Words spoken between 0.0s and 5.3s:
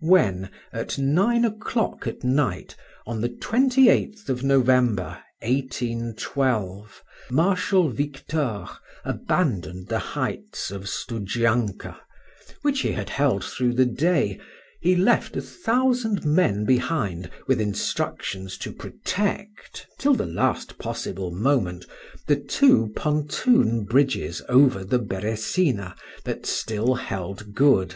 When, at nine o'clock at night, on the 28th of November